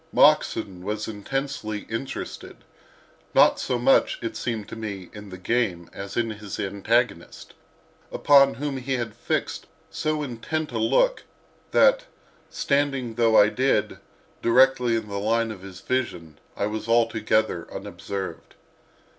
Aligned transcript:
Moxon 0.11 0.81
was 0.83 1.07
intensely 1.07 1.85
interested—not 1.87 3.59
so 3.59 3.77
much, 3.77 4.17
it 4.23 4.35
seemed 4.35 4.67
to 4.69 4.75
me, 4.75 5.11
in 5.13 5.29
the 5.29 5.37
game 5.37 5.91
as 5.93 6.17
in 6.17 6.31
his 6.31 6.59
antagonist, 6.59 7.53
upon 8.11 8.55
whom 8.55 8.77
he 8.77 8.93
had 8.93 9.13
fixed 9.13 9.67
so 9.91 10.23
intent 10.23 10.71
a 10.71 10.79
look 10.79 11.25
that, 11.69 12.05
standing 12.49 13.13
though 13.13 13.37
I 13.37 13.49
did 13.49 13.99
directly 14.41 14.95
in 14.95 15.07
the 15.07 15.19
line 15.19 15.51
of 15.51 15.61
his 15.61 15.81
vision, 15.81 16.39
I 16.57 16.65
was 16.65 16.87
altogether 16.87 17.71
unobserved. 17.71 18.55